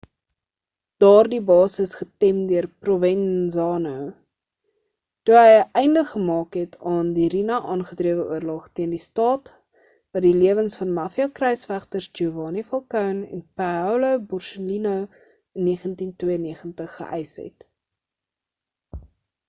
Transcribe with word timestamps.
daardie 1.03 1.39
base 1.47 1.83
is 1.87 1.91
getem 1.97 2.37
deur 2.51 2.67
provenzano 2.85 3.91
toe 5.29 5.35
hy 5.39 5.51
'n 5.57 5.69
einde 5.81 6.03
gemaak 6.13 6.57
het 6.61 6.77
aan 6.93 7.11
die 7.17 7.27
riina-aangedrewe 7.35 8.25
oorlog 8.37 8.65
teen 8.79 8.97
die 8.97 9.01
staat 9.05 9.53
wat 10.15 10.25
die 10.29 10.33
lewens 10.39 10.79
van 10.81 10.95
mafia 10.97 11.29
kruisvegters 11.41 12.09
giovanni 12.21 12.65
falcone 12.73 13.31
en 13.39 13.45
paolo 13.63 14.11
borsellino 14.33 14.97
in 15.05 15.71
1992 15.75 16.99
geeïs 16.99 17.39
het 17.45 17.71